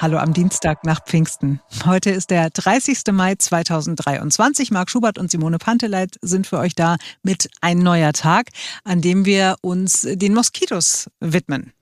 Hallo 0.00 0.16
am 0.16 0.32
Dienstag 0.32 0.82
nach 0.86 1.04
Pfingsten. 1.04 1.60
Heute 1.84 2.08
ist 2.08 2.30
der 2.30 2.48
30. 2.48 3.12
Mai 3.12 3.34
2023. 3.34 4.70
Marc 4.70 4.90
Schubert 4.90 5.18
und 5.18 5.30
Simone 5.30 5.58
Panteleit 5.58 6.16
sind 6.22 6.46
für 6.46 6.56
euch 6.56 6.74
da 6.74 6.96
mit 7.22 7.50
ein 7.60 7.80
neuer 7.80 8.14
Tag, 8.14 8.48
an 8.82 9.02
dem 9.02 9.26
wir 9.26 9.56
uns 9.60 10.08
den 10.10 10.32
Moskitos 10.32 11.10
widmen. 11.20 11.74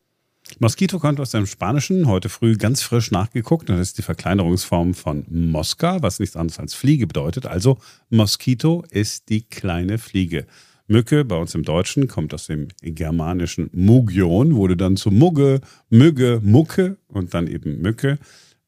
Mosquito 0.59 0.99
kommt 0.99 1.21
aus 1.21 1.31
dem 1.31 1.47
Spanischen, 1.47 2.09
heute 2.09 2.29
früh 2.29 2.57
ganz 2.57 2.83
frisch 2.83 3.13
nachgeguckt. 3.13 3.69
Das 3.69 3.79
ist 3.79 3.99
die 3.99 4.03
Verkleinerungsform 4.03 4.95
von 4.95 5.25
Mosca, 5.31 6.03
was 6.03 6.19
nichts 6.19 6.35
anderes 6.35 6.59
als 6.59 6.75
Fliege 6.75 7.07
bedeutet. 7.07 7.47
Also 7.47 7.79
Mosquito 8.11 8.83
ist 8.91 9.29
die 9.29 9.43
kleine 9.43 9.99
Fliege. 9.99 10.49
Mücke, 10.89 11.25
bei 11.25 11.37
uns 11.37 11.55
im 11.55 11.63
Deutschen, 11.63 12.09
kommt 12.09 12.35
aus 12.35 12.47
dem 12.47 12.69
germanischen 12.83 13.71
Mugion, 13.73 14.57
wurde 14.57 14.77
dann 14.77 14.97
zu 14.97 15.11
Mugge, 15.11 15.61
Mügge, 15.91 16.41
Mucke 16.43 16.97
und 17.07 17.35
dann 17.35 17.47
eben 17.47 17.81
Mücke. 17.81 18.19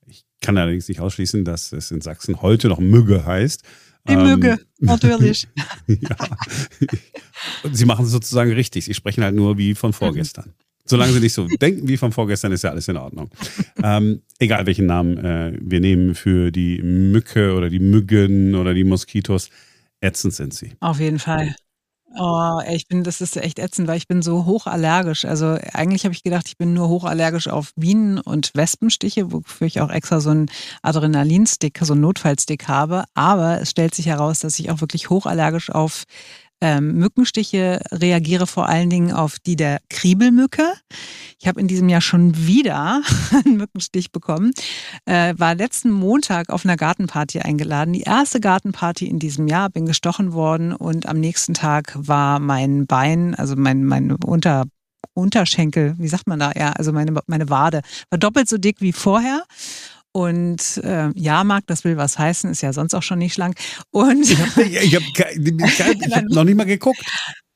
Ich 0.06 0.24
kann 0.40 0.58
allerdings 0.58 0.88
nicht 0.88 1.00
ausschließen, 1.00 1.44
dass 1.44 1.72
es 1.72 1.90
in 1.90 2.02
Sachsen 2.02 2.42
heute 2.42 2.68
noch 2.68 2.78
Mügge 2.78 3.24
heißt. 3.24 3.62
Die 4.08 4.12
ähm, 4.12 4.24
Mügge, 4.24 4.58
natürlich. 4.78 5.48
ja. 5.86 6.16
Sie 7.72 7.84
machen 7.86 8.04
es 8.04 8.10
sozusagen 8.10 8.52
richtig. 8.52 8.84
Sie 8.84 8.94
sprechen 8.94 9.24
halt 9.24 9.34
nur 9.34 9.58
wie 9.58 9.74
von 9.74 9.92
vorgestern. 9.92 10.52
Solange 10.84 11.12
sie 11.12 11.20
nicht 11.20 11.34
so 11.34 11.46
denken 11.46 11.86
wie 11.86 11.96
von 11.96 12.10
vorgestern, 12.10 12.52
ist 12.52 12.64
ja 12.64 12.70
alles 12.70 12.88
in 12.88 12.96
Ordnung. 12.96 13.30
ähm, 13.82 14.22
egal 14.38 14.66
welchen 14.66 14.86
Namen 14.86 15.18
äh, 15.18 15.56
wir 15.60 15.80
nehmen 15.80 16.14
für 16.14 16.50
die 16.50 16.82
Mücke 16.82 17.54
oder 17.54 17.70
die 17.70 17.78
Müggen 17.78 18.54
oder 18.56 18.74
die 18.74 18.84
Moskitos, 18.84 19.50
ätzend 20.00 20.34
sind 20.34 20.52
sie. 20.52 20.72
Auf 20.80 20.98
jeden 20.98 21.18
Fall. 21.18 21.54
Oh, 22.18 22.58
ich 22.68 22.88
bin, 22.88 23.04
das 23.04 23.20
ist 23.20 23.36
echt 23.36 23.60
ätzend, 23.60 23.86
weil 23.86 23.96
ich 23.96 24.08
bin 24.08 24.20
so 24.20 24.44
hochallergisch. 24.44 25.24
Also 25.24 25.56
eigentlich 25.72 26.04
habe 26.04 26.12
ich 26.12 26.24
gedacht, 26.24 26.48
ich 26.48 26.56
bin 26.58 26.74
nur 26.74 26.88
hochallergisch 26.88 27.46
auf 27.46 27.72
Bienen 27.76 28.18
und 28.18 28.50
Wespenstiche, 28.54 29.30
wofür 29.30 29.66
ich 29.68 29.80
auch 29.80 29.90
extra 29.90 30.18
so 30.18 30.30
einen 30.30 30.50
Adrenalinstick, 30.82 31.78
so 31.82 31.92
einen 31.92 32.02
Notfallstick 32.02 32.66
habe. 32.66 33.04
Aber 33.14 33.60
es 33.60 33.70
stellt 33.70 33.94
sich 33.94 34.06
heraus, 34.06 34.40
dass 34.40 34.58
ich 34.58 34.72
auch 34.72 34.80
wirklich 34.80 35.08
hochallergisch 35.08 35.70
auf 35.70 36.02
ähm, 36.60 36.94
Mückenstiche 36.94 37.80
reagiere 37.90 38.46
vor 38.46 38.68
allen 38.68 38.90
Dingen 38.90 39.12
auf 39.12 39.38
die 39.38 39.56
der 39.56 39.80
Kriebelmücke. 39.88 40.64
Ich 41.38 41.48
habe 41.48 41.60
in 41.60 41.68
diesem 41.68 41.88
Jahr 41.88 42.00
schon 42.00 42.46
wieder 42.46 43.02
einen 43.44 43.56
Mückenstich 43.56 44.12
bekommen. 44.12 44.52
Äh, 45.06 45.34
war 45.38 45.54
letzten 45.54 45.90
Montag 45.90 46.50
auf 46.50 46.64
einer 46.64 46.76
Gartenparty 46.76 47.40
eingeladen. 47.40 47.92
Die 47.92 48.02
erste 48.02 48.40
Gartenparty 48.40 49.06
in 49.06 49.18
diesem 49.18 49.48
Jahr. 49.48 49.70
Bin 49.70 49.86
gestochen 49.86 50.32
worden 50.32 50.74
und 50.74 51.06
am 51.06 51.20
nächsten 51.20 51.54
Tag 51.54 51.94
war 51.96 52.40
mein 52.40 52.86
Bein, 52.86 53.34
also 53.34 53.56
mein, 53.56 53.84
mein 53.84 54.12
Unter 54.12 54.64
Unterschenkel, 55.14 55.94
wie 55.98 56.08
sagt 56.08 56.26
man 56.26 56.38
da? 56.38 56.52
Ja, 56.54 56.70
also 56.72 56.92
meine, 56.92 57.14
meine 57.26 57.48
Wade 57.48 57.82
war 58.10 58.18
doppelt 58.18 58.48
so 58.48 58.58
dick 58.58 58.80
wie 58.80 58.92
vorher. 58.92 59.44
Und 60.12 60.78
äh, 60.82 61.10
ja, 61.14 61.44
Marc, 61.44 61.66
das 61.66 61.84
will 61.84 61.96
was 61.96 62.18
heißen, 62.18 62.50
ist 62.50 62.62
ja 62.62 62.72
sonst 62.72 62.94
auch 62.94 63.02
schon 63.02 63.18
nicht 63.18 63.34
schlank. 63.34 63.56
Und 63.90 64.28
ich 64.28 64.38
habe 64.38 64.62
ich 64.62 64.94
hab, 64.94 65.02
hab 66.12 66.24
noch 66.24 66.44
nicht 66.44 66.56
mal 66.56 66.64
geguckt. 66.64 67.00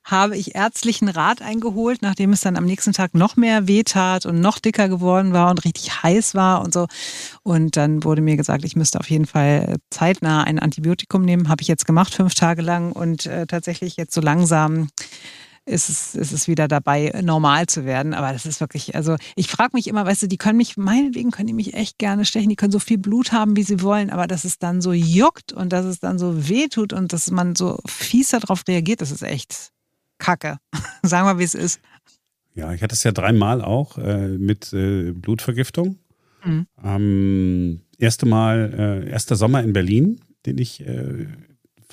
Habe 0.04 0.36
ich 0.36 0.54
ärztlichen 0.54 1.08
Rat 1.08 1.40
eingeholt, 1.40 2.02
nachdem 2.02 2.34
es 2.34 2.42
dann 2.42 2.58
am 2.58 2.66
nächsten 2.66 2.92
Tag 2.92 3.14
noch 3.14 3.36
mehr 3.36 3.66
wehtat 3.68 4.26
und 4.26 4.38
noch 4.38 4.58
dicker 4.58 4.90
geworden 4.90 5.32
war 5.32 5.50
und 5.50 5.64
richtig 5.64 6.02
heiß 6.02 6.34
war 6.34 6.60
und 6.62 6.74
so. 6.74 6.86
Und 7.42 7.78
dann 7.78 8.04
wurde 8.04 8.20
mir 8.20 8.36
gesagt, 8.36 8.66
ich 8.66 8.76
müsste 8.76 9.00
auf 9.00 9.08
jeden 9.08 9.24
Fall 9.24 9.76
zeitnah 9.90 10.44
ein 10.44 10.58
Antibiotikum 10.58 11.22
nehmen. 11.22 11.48
Habe 11.48 11.62
ich 11.62 11.68
jetzt 11.68 11.86
gemacht, 11.86 12.14
fünf 12.14 12.34
Tage 12.34 12.60
lang 12.60 12.92
und 12.92 13.24
äh, 13.24 13.46
tatsächlich 13.46 13.96
jetzt 13.96 14.12
so 14.12 14.20
langsam 14.20 14.88
ist 15.66 15.88
es, 15.88 16.14
ist 16.14 16.32
es 16.32 16.48
wieder 16.48 16.68
dabei, 16.68 17.12
normal 17.22 17.66
zu 17.66 17.84
werden. 17.84 18.14
Aber 18.14 18.32
das 18.32 18.46
ist 18.46 18.60
wirklich, 18.60 18.94
also 18.94 19.16
ich 19.36 19.48
frage 19.48 19.70
mich 19.74 19.86
immer, 19.86 20.04
weißt 20.04 20.22
du, 20.22 20.26
die 20.26 20.36
können 20.36 20.58
mich, 20.58 20.76
meinetwegen 20.76 21.30
können 21.30 21.46
die 21.46 21.54
mich 21.54 21.74
echt 21.74 21.98
gerne 21.98 22.24
stechen, 22.24 22.48
die 22.48 22.56
können 22.56 22.72
so 22.72 22.78
viel 22.78 22.98
Blut 22.98 23.32
haben, 23.32 23.56
wie 23.56 23.62
sie 23.62 23.80
wollen, 23.82 24.10
aber 24.10 24.26
dass 24.26 24.44
es 24.44 24.58
dann 24.58 24.80
so 24.80 24.92
juckt 24.92 25.52
und 25.52 25.72
dass 25.72 25.86
es 25.86 26.00
dann 26.00 26.18
so 26.18 26.48
wehtut 26.48 26.92
und 26.92 27.12
dass 27.12 27.30
man 27.30 27.54
so 27.54 27.78
fies 27.86 28.30
darauf 28.30 28.64
reagiert, 28.68 29.00
das 29.00 29.10
ist 29.10 29.22
echt 29.22 29.70
Kacke. 30.18 30.58
Sagen 31.02 31.26
wir, 31.26 31.38
wie 31.38 31.44
es 31.44 31.54
ist. 31.54 31.80
Ja, 32.54 32.72
ich 32.72 32.82
hatte 32.82 32.94
es 32.94 33.02
ja 33.02 33.12
dreimal 33.12 33.62
auch 33.62 33.98
äh, 33.98 34.28
mit 34.28 34.72
äh, 34.72 35.12
Blutvergiftung. 35.12 35.98
Mhm. 36.44 36.66
Ähm, 36.82 37.80
erste 37.98 38.26
Mal, 38.26 39.02
äh, 39.06 39.10
erster 39.10 39.34
Sommer 39.34 39.62
in 39.62 39.72
Berlin, 39.72 40.20
den 40.46 40.58
ich 40.58 40.86
äh, 40.86 41.26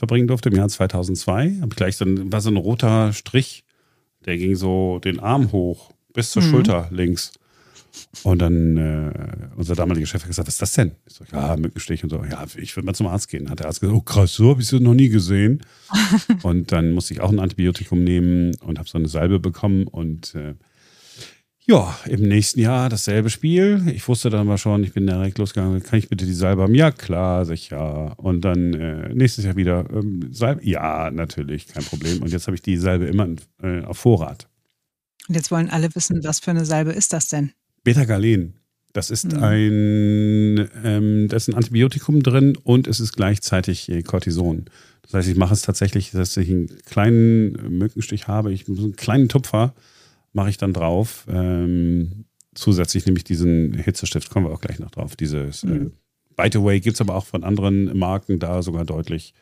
verbringen 0.01 0.28
durfte 0.28 0.50
im 0.50 0.56
Jahr 0.56 0.67
2002. 0.67 1.57
Habe 1.62 1.75
gleich 1.75 1.95
so 1.95 2.06
ein, 2.06 2.31
war 2.31 2.41
so 2.41 2.50
ein 2.50 2.57
roter 2.57 3.13
Strich, 3.13 3.63
der 4.25 4.35
ging 4.35 4.56
so 4.56 4.97
den 4.97 5.19
Arm 5.19 5.51
hoch 5.51 5.91
bis 6.12 6.31
zur 6.31 6.41
mhm. 6.41 6.50
Schulter 6.50 6.88
links. 6.89 7.34
Und 8.23 8.39
dann 8.39 8.78
äh, 8.78 9.12
unser 9.57 9.75
damaliger 9.75 10.07
Chef 10.07 10.23
hat 10.23 10.28
gesagt, 10.28 10.47
was 10.47 10.56
ist 10.56 10.62
das 10.63 10.73
denn? 10.73 10.94
Ich 11.06 11.13
so, 11.13 11.23
ja, 11.31 11.56
Mückenstich 11.56 12.03
und 12.03 12.09
so. 12.09 12.23
Ja, 12.23 12.44
ich 12.56 12.75
würde 12.75 12.88
mal 12.88 12.95
zum 12.95 13.06
Arzt 13.06 13.29
gehen. 13.29 13.47
Hat 13.47 13.59
der 13.59 13.67
Arzt 13.67 13.81
gesagt, 13.81 13.95
oh 13.95 14.01
krass, 14.01 14.34
so 14.34 14.50
habe 14.50 14.62
ich 14.62 14.73
es 14.73 14.79
noch 14.79 14.95
nie 14.95 15.09
gesehen. 15.09 15.62
und 16.41 16.72
dann 16.72 16.94
musste 16.94 17.13
ich 17.13 17.22
auch 17.22 17.29
ein 17.29 17.39
Antibiotikum 17.39 18.03
nehmen 18.03 18.56
und 18.62 18.79
habe 18.79 18.89
so 18.89 18.97
eine 18.97 19.07
Salbe 19.07 19.39
bekommen 19.39 19.85
und 19.85 20.33
äh, 20.33 20.56
ja, 21.72 21.98
im 22.06 22.22
nächsten 22.22 22.59
Jahr 22.59 22.90
dasselbe 22.90 23.30
Spiel. 23.30 23.82
Ich 23.96 24.06
wusste 24.08 24.30
dann 24.30 24.46
mal 24.46 24.58
schon, 24.58 24.84
ich 24.84 24.94
bin 24.94 25.08
direkt 25.08 25.38
losgegangen, 25.38 25.82
kann 25.82 26.00
ich 26.00 26.09
bitte 26.09 26.26
die 26.26 26.34
Salbe 26.34 26.64
haben? 26.64 26.76
Ja, 26.76 26.92
klar, 26.92 27.46
sicher. 27.46 28.14
Und 28.18 28.42
dann 28.42 28.74
äh, 28.74 29.14
nächstes 29.14 29.46
Jahr 29.46 29.56
wieder 29.56 29.86
ähm, 29.92 30.28
Salbe? 30.31 30.66
Ja, 30.66 31.10
natürlich, 31.12 31.68
kein 31.68 31.84
Problem. 31.84 32.22
Und 32.22 32.31
jetzt 32.31 32.48
habe 32.48 32.56
ich 32.56 32.62
die 32.62 32.76
Salbe 32.76 33.06
immer 33.06 33.28
äh, 33.64 33.84
auf 33.84 34.00
Vorrat. 34.00 34.48
Und 35.30 35.36
jetzt 35.36 35.50
wollen 35.50 35.70
alle 35.70 35.94
wissen, 35.96 36.24
was 36.24 36.40
für 36.40 36.52
eine 36.52 36.66
Salbe 36.66 36.92
ist 36.92 37.14
das 37.14 37.30
denn? 37.30 37.52
Beta-Galen. 37.84 38.56
Das 38.92 39.10
ist 39.10 39.31
mhm. 39.31 39.44
ein, 39.44 40.70
ähm, 40.84 41.28
da 41.30 41.38
ist 41.38 41.48
ein 41.48 41.56
Antibiotikum 41.56 42.22
drin 42.22 42.58
und 42.62 42.88
es 42.88 43.00
ist 43.00 43.14
gleichzeitig 43.14 43.88
äh, 43.88 44.02
Cortison. 44.04 44.66
Das 45.04 45.14
heißt, 45.14 45.30
ich 45.30 45.38
mache 45.38 45.54
es 45.54 45.62
tatsächlich, 45.62 46.12
dass 46.12 46.36
ich 46.36 46.50
einen 46.50 46.68
kleinen 46.84 47.54
Mückenstich 47.78 48.28
habe, 48.28 48.52
ich 48.52 48.68
einen 48.68 48.98
kleinen 48.98 49.30
Tupfer 49.30 49.74
mache 50.34 50.50
ich 50.50 50.58
dann 50.58 50.74
drauf. 50.74 51.25
Ähm, 51.30 52.25
zusätzlich 52.53 53.06
nehme 53.06 53.18
ich 53.18 53.24
diesen 53.24 53.74
Hitzestift, 53.74 54.30
kommen 54.30 54.47
wir 54.47 54.53
auch 54.53 54.62
gleich 54.62 54.80
noch 54.80 54.92
drauf. 54.92 55.16
Dieses, 55.16 55.64
äh, 55.64 55.68
mhm. 55.68 55.88
äh, 55.88 55.90
by 56.36 56.50
the 56.52 56.64
way, 56.64 56.80
gibt 56.80 56.96
es 56.96 57.02
aber 57.02 57.16
auch 57.16 57.25
von 57.25 57.44
anderen 57.44 57.97
Marken 57.97 58.40
da 58.40 58.62
sogar 58.62 58.86
deutlich 58.86 59.34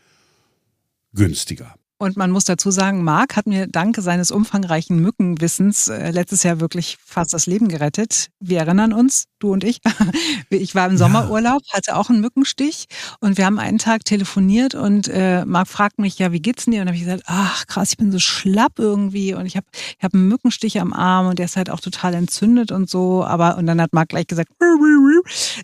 günstiger. 1.14 1.76
Und 2.02 2.16
man 2.16 2.32
muss 2.32 2.46
dazu 2.46 2.72
sagen, 2.72 3.04
Marc 3.04 3.36
hat 3.36 3.46
mir 3.46 3.68
dank 3.68 3.98
seines 4.00 4.32
umfangreichen 4.32 5.00
Mückenwissens 5.00 5.90
äh, 5.90 6.12
letztes 6.12 6.44
Jahr 6.44 6.62
wirklich 6.62 6.98
fast 7.06 7.34
das 7.34 7.46
Leben 7.46 7.68
gerettet. 7.68 8.30
Wir 8.40 8.60
erinnern 8.60 8.94
uns, 8.94 9.26
du 9.40 9.52
und 9.52 9.64
ich. 9.64 9.82
Ich 10.52 10.74
war 10.74 10.88
im 10.88 10.98
Sommerurlaub, 10.98 11.62
hatte 11.72 11.96
auch 11.96 12.10
einen 12.10 12.22
Mückenstich 12.22 12.88
und 13.20 13.38
wir 13.38 13.46
haben 13.46 13.60
einen 13.60 13.78
Tag 13.78 14.04
telefoniert 14.04 14.74
und 14.74 15.08
äh, 15.08 15.46
Marc 15.46 15.68
fragt 15.68 16.00
mich, 16.00 16.18
ja, 16.18 16.32
wie 16.32 16.42
geht's 16.42 16.66
denn 16.66 16.72
dir? 16.72 16.82
Und 16.82 16.88
dann 16.88 16.96
habe 16.96 16.98
ich 16.98 17.04
gesagt, 17.04 17.24
ach 17.28 17.68
krass, 17.68 17.92
ich 17.92 17.98
bin 17.98 18.12
so 18.12 18.20
schlapp 18.20 18.80
irgendwie 18.80 19.36
und 19.36 19.46
ich 19.46 19.56
habe 19.56 19.68
ich 19.74 20.04
hab 20.04 20.14
einen 20.14 20.28
Mückenstich 20.28 20.80
am 20.80 20.92
Arm 20.92 21.28
und 21.28 21.38
der 21.38 21.46
ist 21.46 21.56
halt 21.56 21.70
auch 21.70 21.82
total 21.82 22.16
entzündet 22.16 22.72
und 22.72 22.90
so. 22.90 23.24
Aber 23.24 23.58
und 23.58 23.68
dann 23.68 23.80
hat 23.80 23.94
Marc 23.94 24.10
gleich 24.10 24.28
gesagt, 24.28 24.52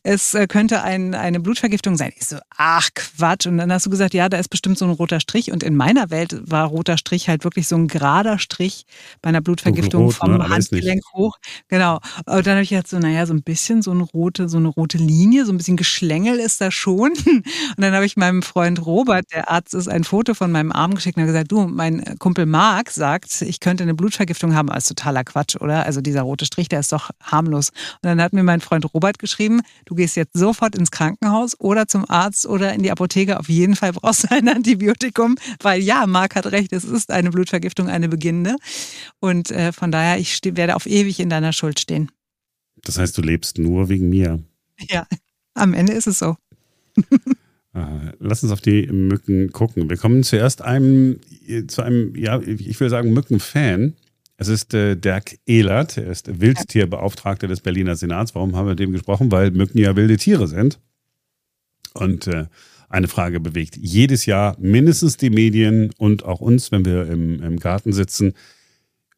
es 0.04 0.34
äh, 0.34 0.48
könnte 0.48 0.82
ein, 0.84 1.16
eine 1.16 1.40
Blutvergiftung 1.40 1.98
sein. 1.98 2.12
Ich 2.16 2.28
so, 2.28 2.38
ach 2.58 2.90
Quatsch. 2.94 3.48
Und 3.48 3.58
dann 3.58 3.72
hast 3.72 3.86
du 3.86 3.90
gesagt, 3.90 4.14
ja, 4.14 4.30
da 4.30 4.38
ist 4.38 4.50
bestimmt 4.50 4.78
so 4.78 4.86
ein 4.86 4.92
roter 4.92 5.20
Strich. 5.20 5.52
Und 5.52 5.64
in 5.64 5.76
meiner 5.76 6.10
Welt 6.10 6.25
war 6.46 6.68
roter 6.68 6.98
Strich 6.98 7.30
halt 7.30 7.44
wirklich 7.44 7.68
so 7.68 7.76
ein 7.76 7.88
gerader 7.88 8.40
Strich 8.40 8.86
bei 9.22 9.30
einer 9.30 9.42
Blutvergiftung 9.42 10.06
Rot, 10.06 10.14
vom 10.14 10.38
ne? 10.38 10.50
Handgelenk 10.50 11.04
hoch. 11.14 11.38
Genau. 11.68 12.00
Und 12.26 12.48
dann 12.48 12.54
habe 12.54 12.64
ich 12.64 12.70
gedacht, 12.70 12.88
so, 12.88 13.00
naja, 13.00 13.26
so 13.26 13.34
ein 13.34 13.44
bisschen 13.44 13.82
so 13.82 13.92
eine 13.92 14.04
rote, 14.04 14.50
so 14.50 14.58
eine 14.58 14.68
rote 14.68 14.98
Linie, 14.98 15.46
so 15.46 15.52
ein 15.52 15.58
bisschen 15.58 15.78
Geschlängel 15.78 16.40
ist 16.40 16.62
da 16.62 16.72
schon. 16.72 17.12
Und 17.26 17.44
dann 17.78 17.94
habe 17.94 18.06
ich 18.06 18.18
meinem 18.18 18.42
Freund 18.42 18.86
Robert, 18.86 19.26
der 19.34 19.50
Arzt 19.50 19.74
ist, 19.74 19.88
ein 19.88 20.04
Foto 20.04 20.34
von 20.34 20.52
meinem 20.52 20.72
Arm 20.72 20.96
geschickt 20.96 21.18
und 21.18 21.24
hat 21.24 21.28
gesagt, 21.28 21.52
du, 21.52 21.68
mein 21.68 22.04
Kumpel 22.20 22.46
Marc 22.46 22.92
sagt, 22.92 23.42
ich 23.42 23.60
könnte 23.60 23.84
eine 23.84 23.94
Blutvergiftung 23.94 24.56
haben. 24.56 24.68
Das 24.68 24.80
ist 24.80 24.88
totaler 24.90 25.24
Quatsch, 25.24 25.56
oder? 25.56 25.86
Also 25.86 26.02
dieser 26.02 26.22
rote 26.22 26.46
Strich, 26.46 26.70
der 26.70 26.80
ist 26.80 26.92
doch 26.92 27.10
harmlos. 27.22 27.70
Und 27.70 28.10
dann 28.10 28.22
hat 28.22 28.34
mir 28.34 28.44
mein 28.44 28.62
Freund 28.62 28.86
Robert 28.94 29.20
geschrieben, 29.20 29.62
du 29.86 29.96
gehst 29.96 30.16
jetzt 30.16 30.38
sofort 30.38 30.76
ins 30.76 30.92
Krankenhaus 30.92 31.60
oder 31.60 31.88
zum 31.88 32.10
Arzt 32.10 32.46
oder 32.46 32.74
in 32.74 32.84
die 32.84 32.92
Apotheke. 32.92 33.40
Auf 33.40 33.50
jeden 33.50 33.76
Fall 33.76 33.94
brauchst 33.94 34.24
du 34.24 34.32
ein 34.32 34.48
Antibiotikum, 34.48 35.36
weil 35.62 35.82
ja, 35.82 36.06
Marc 36.16 36.38
hat 36.38 36.46
recht, 36.46 36.72
es 36.72 36.86
ist 36.86 37.12
eine 37.12 37.30
Blutvergiftung, 37.30 37.90
eine 37.90 38.08
beginnende. 38.08 38.56
Und 39.20 39.52
äh, 39.52 39.74
von 39.74 39.92
daher, 39.92 40.18
ich 40.18 40.40
werde 40.46 40.78
auf 40.78 40.86
ewig 40.86 41.20
in 41.20 41.30
deiner 41.30 41.52
Schuld 41.52 41.78
stehen. 41.78 42.10
Das 42.86 42.98
heißt, 42.98 43.18
du 43.18 43.22
lebst 43.22 43.58
nur 43.58 43.90
wegen 43.90 44.08
mir. 44.08 44.42
Ja, 44.90 45.06
am 45.56 45.74
Ende 45.74 45.92
ist 45.94 46.08
es 46.08 46.20
so. 46.20 46.38
Äh, 47.74 48.14
lass 48.20 48.42
uns 48.42 48.54
auf 48.54 48.62
die 48.62 48.88
Mücken 48.88 49.52
gucken. 49.52 49.90
Wir 49.90 49.98
kommen 49.98 50.24
zuerst 50.24 50.62
einem, 50.62 51.20
zu 51.68 51.82
einem, 51.82 52.16
ja, 52.16 52.40
ich 52.40 52.80
will 52.80 52.90
sagen, 52.90 53.12
Mückenfan. 53.12 53.98
Es 54.38 54.48
ist 54.48 54.74
äh, 54.74 54.96
Dirk 54.96 55.40
Ehlert, 55.46 55.98
er 55.98 56.08
ist 56.08 56.40
Wildtierbeauftragter 56.40 57.50
des 57.50 57.60
Berliner 57.60 57.98
Senats. 57.98 58.34
Warum 58.34 58.56
haben 58.56 58.68
wir 58.68 58.70
mit 58.70 58.80
dem 58.80 58.94
gesprochen? 58.94 59.30
Weil 59.30 59.52
Mücken 59.52 59.78
ja 59.78 59.98
wilde 59.98 60.16
Tiere 60.16 60.48
sind. 60.48 60.80
Und 61.94 62.28
äh, 62.28 62.46
eine 62.90 63.08
Frage 63.08 63.40
bewegt 63.40 63.78
jedes 63.78 64.26
Jahr 64.26 64.56
mindestens 64.60 65.18
die 65.18 65.30
Medien 65.30 65.92
und 65.98 66.24
auch 66.24 66.42
uns, 66.42 66.72
wenn 66.72 66.86
wir 66.86 67.08
im, 67.08 67.42
im 67.42 67.60
Garten 67.60 67.94
sitzen. 67.94 68.34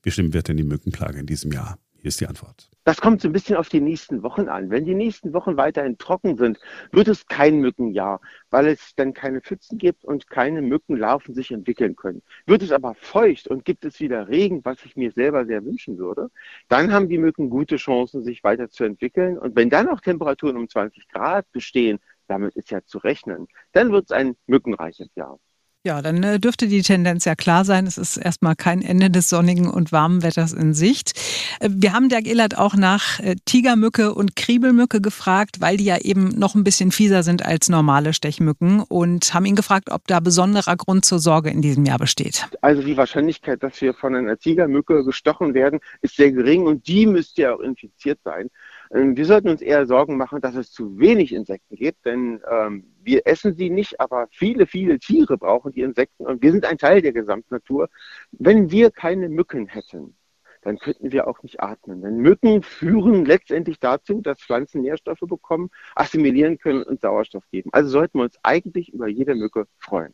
Wie 0.03 0.11
schlimm 0.11 0.33
wird 0.33 0.47
denn 0.47 0.57
die 0.57 0.63
Mückenplage 0.63 1.19
in 1.19 1.25
diesem 1.25 1.51
Jahr? 1.51 1.77
Hier 1.99 2.09
ist 2.09 2.21
die 2.21 2.27
Antwort. 2.27 2.69
Das 2.87 3.01
kommt 3.01 3.19
so 3.19 3.27
ein 3.27 3.33
bisschen 3.33 3.57
auf 3.57 3.67
die 3.67 3.81
nächsten 3.81 4.23
Wochen 4.23 4.47
an. 4.47 4.69
Wenn 4.69 4.85
die 4.85 4.95
nächsten 4.95 5.33
Wochen 5.33 5.57
weiterhin 5.57 5.97
trocken 5.97 6.37
sind, 6.37 6.57
wird 6.93 7.09
es 7.09 7.25
kein 7.25 7.59
Mückenjahr, 7.59 8.21
weil 8.49 8.67
es 8.67 8.95
dann 8.95 9.13
keine 9.13 9.41
Pfützen 9.41 9.77
gibt 9.77 10.05
und 10.05 10.29
keine 10.29 10.61
Mückenlarven 10.61 11.35
sich 11.35 11.51
entwickeln 11.51 11.97
können. 11.97 12.21
Wird 12.45 12.61
es 12.61 12.71
aber 12.71 12.95
feucht 12.95 13.49
und 13.49 13.65
gibt 13.65 13.83
es 13.83 13.99
wieder 13.99 14.29
Regen, 14.29 14.63
was 14.63 14.85
ich 14.85 14.95
mir 14.95 15.11
selber 15.11 15.45
sehr 15.45 15.65
wünschen 15.65 15.97
würde, 15.97 16.29
dann 16.69 16.93
haben 16.93 17.09
die 17.09 17.17
Mücken 17.17 17.49
gute 17.49 17.75
Chancen, 17.75 18.23
sich 18.23 18.41
weiterzuentwickeln. 18.45 19.37
Und 19.37 19.57
wenn 19.57 19.69
dann 19.69 19.89
auch 19.89 19.99
Temperaturen 19.99 20.55
um 20.55 20.69
20 20.69 21.09
Grad 21.09 21.51
bestehen, 21.51 21.99
damit 22.27 22.55
ist 22.55 22.71
ja 22.71 22.83
zu 22.85 22.97
rechnen, 22.99 23.47
dann 23.73 23.91
wird 23.91 24.05
es 24.05 24.11
ein 24.11 24.35
mückenreiches 24.45 25.09
Jahr. 25.15 25.39
Ja, 25.87 26.01
dann 26.01 26.21
äh, 26.21 26.37
dürfte 26.37 26.67
die 26.67 26.81
Tendenz 26.81 27.23
ja 27.23 27.35
klar 27.35 27.63
sein. 27.63 27.87
Es 27.87 27.97
ist 27.97 28.17
erstmal 28.17 28.57
kein 28.57 28.81
Ende 28.81 29.09
des 29.09 29.29
sonnigen 29.29 29.69
und 29.69 29.93
warmen 29.93 30.21
Wetters 30.21 30.51
in 30.51 30.73
Sicht. 30.73 31.13
Äh, 31.61 31.69
wir 31.71 31.93
haben 31.93 32.09
Dirk 32.09 32.27
Ehlert 32.27 32.57
auch 32.57 32.75
nach 32.75 33.21
äh, 33.21 33.35
Tigermücke 33.45 34.13
und 34.13 34.35
Kriebelmücke 34.35 34.99
gefragt, 34.99 35.61
weil 35.61 35.77
die 35.77 35.85
ja 35.85 35.97
eben 35.97 36.27
noch 36.37 36.55
ein 36.55 36.65
bisschen 36.65 36.91
fieser 36.91 37.23
sind 37.23 37.45
als 37.45 37.69
normale 37.69 38.11
Stechmücken 38.11 38.81
und 38.81 39.33
haben 39.33 39.45
ihn 39.45 39.55
gefragt, 39.55 39.89
ob 39.89 40.05
da 40.07 40.19
besonderer 40.19 40.75
Grund 40.75 41.05
zur 41.05 41.19
Sorge 41.19 41.51
in 41.51 41.61
diesem 41.61 41.85
Jahr 41.85 41.99
besteht. 41.99 42.47
Also 42.59 42.81
die 42.81 42.97
Wahrscheinlichkeit, 42.97 43.63
dass 43.63 43.79
wir 43.79 43.93
von 43.93 44.13
einer 44.13 44.37
Tigermücke 44.37 45.05
gestochen 45.05 45.53
werden, 45.53 45.79
ist 46.01 46.17
sehr 46.17 46.33
gering 46.33 46.65
und 46.65 46.85
die 46.89 47.05
müsste 47.05 47.43
ja 47.43 47.55
auch 47.55 47.61
infiziert 47.61 48.19
sein. 48.25 48.49
Ähm, 48.93 49.17
wir 49.17 49.25
sollten 49.25 49.49
uns 49.49 49.61
eher 49.61 49.85
Sorgen 49.85 50.17
machen, 50.17 50.41
dass 50.41 50.55
es 50.55 50.71
zu 50.71 50.97
wenig 50.99 51.33
Insekten 51.33 51.75
gibt, 51.75 52.05
denn 52.05 52.41
ähm, 52.49 52.85
wir 53.03 53.25
essen 53.25 53.55
sie 53.55 53.69
nicht, 53.69 53.99
aber 53.99 54.27
viele, 54.31 54.67
viele 54.67 54.99
Tiere 54.99 55.37
brauchen 55.37 55.71
die 55.71 55.81
Insekten 55.81 56.25
und 56.25 56.41
wir 56.41 56.51
sind 56.51 56.65
ein 56.65 56.77
Teil 56.77 57.01
der 57.01 57.13
Gesamtnatur. 57.13 57.89
Wenn 58.31 58.71
wir 58.71 58.91
keine 58.91 59.29
Mücken 59.29 59.67
hätten, 59.67 60.15
dann 60.61 60.77
könnten 60.77 61.11
wir 61.11 61.27
auch 61.27 61.41
nicht 61.43 61.61
atmen. 61.61 62.01
Denn 62.01 62.17
Mücken 62.17 62.63
führen 62.63 63.25
letztendlich 63.25 63.79
dazu, 63.79 64.21
dass 64.21 64.41
Pflanzen 64.41 64.81
Nährstoffe 64.81 65.21
bekommen, 65.21 65.69
assimilieren 65.95 66.57
können 66.57 66.83
und 66.83 66.99
Sauerstoff 66.99 67.43
geben. 67.51 67.69
Also 67.71 67.89
sollten 67.89 68.19
wir 68.19 68.23
uns 68.23 68.35
eigentlich 68.43 68.89
über 68.93 69.07
jede 69.07 69.35
Mücke 69.35 69.67
freuen. 69.79 70.13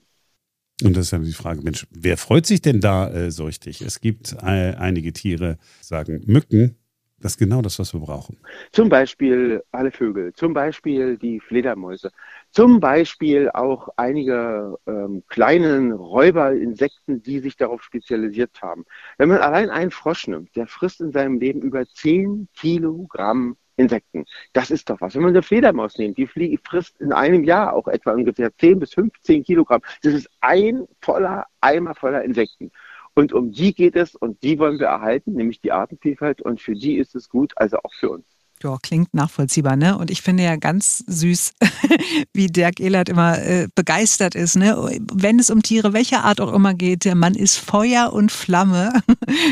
Und 0.84 0.98
das 0.98 1.06
ist 1.06 1.12
ja 1.12 1.20
die 1.20 1.34
Frage, 1.34 1.62
Mensch, 1.62 1.88
wer 1.92 2.18
freut 2.18 2.46
sich 2.46 2.62
denn 2.62 2.82
da 2.82 3.10
äh, 3.12 3.32
so 3.32 3.46
richtig? 3.46 3.82
Es 3.82 4.02
gibt 4.02 4.34
äh, 4.42 4.76
einige 4.76 5.14
Tiere, 5.14 5.58
sagen 5.82 6.22
Mücken, 6.26 6.76
das 7.24 7.34
ist 7.34 7.38
genau 7.38 7.62
das, 7.62 7.80
was 7.80 7.94
wir 7.94 8.02
brauchen. 8.02 8.38
Zum 8.74 8.90
Beispiel 8.90 9.64
alle 9.72 9.92
Vögel, 9.92 10.34
zum 10.34 10.54
Beispiel 10.54 11.18
die 11.18 11.40
Fledermäuse, 11.40 12.12
zum 12.52 12.82
Beispiel 12.82 13.50
auch 13.50 13.88
einige 13.96 14.78
ähm, 14.86 15.24
kleinen 15.30 15.94
Räuberinsekten, 15.94 17.24
die 17.24 17.40
sich 17.40 17.56
darauf 17.56 17.82
spezialisiert 17.82 18.62
haben. 18.62 18.84
Wenn 19.18 19.30
man 19.30 19.38
allein 19.38 19.70
einen 19.70 19.92
Frosch 19.92 20.28
nimmt, 20.28 20.54
der 20.58 20.68
frisst 20.68 21.00
in 21.00 21.14
seinem 21.14 21.40
Leben 21.40 21.62
über 21.62 21.86
10 21.88 22.50
Kilogramm 22.54 23.56
Insekten. 23.76 24.26
Das 24.52 24.70
ist 24.70 24.90
doch 24.90 25.02
was. 25.02 25.16
Wenn 25.16 25.24
man 25.24 25.32
eine 25.32 25.42
Fledermaus 25.42 25.98
nimmt, 25.98 26.18
die 26.18 26.28
frisst 26.28 27.00
in 27.00 27.12
einem 27.12 27.44
Jahr 27.44 27.74
auch 27.74 27.88
etwa 27.88 28.12
ungefähr 28.12 28.56
10 28.56 28.80
bis 28.80 28.94
15 28.94 29.44
Kilogramm. 29.44 29.82
Das 30.04 30.14
ist 30.14 30.30
ein 30.42 30.86
voller 31.02 31.46
Eimer 31.62 31.96
voller 31.96 32.24
Insekten. 32.24 32.72
Und 33.16 33.34
um 33.34 33.52
die 33.52 33.74
geht 33.74 33.96
es 33.96 34.16
und 34.16 34.42
die 34.44 34.58
wollen 34.58 34.80
wir 34.80 34.88
erhalten, 34.88 35.34
nämlich 35.34 35.62
die 35.62 35.72
Artenvielfalt. 35.72 36.42
Und 36.42 36.62
für 36.62 36.74
die 36.74 36.98
ist 36.98 37.16
es 37.16 37.30
gut, 37.30 37.54
also 37.56 37.78
auch 37.78 37.94
für 37.94 38.10
uns. 38.10 38.26
Ja, 38.64 38.78
klingt 38.82 39.14
nachvollziehbar, 39.14 39.76
ne? 39.76 39.98
Und 39.98 40.10
ich 40.10 40.22
finde 40.22 40.44
ja 40.44 40.56
ganz 40.56 41.04
süß, 41.08 41.54
wie 42.34 42.48
Dirk 42.48 42.80
Ehlert 42.80 43.10
immer 43.10 43.38
äh, 43.38 43.68
begeistert 43.76 44.36
ist, 44.36 44.56
ne? 44.56 45.00
Wenn 45.14 45.38
es 45.38 45.50
um 45.50 45.62
Tiere 45.62 45.92
welcher 45.92 46.24
Art 46.24 46.40
auch 46.40 46.54
immer 46.54 46.74
geht, 46.74 47.04
der 47.04 47.16
Mann 47.16 47.36
ist 47.36 47.58
Feuer 47.58 48.14
und 48.14 48.32
Flamme. 48.32 48.94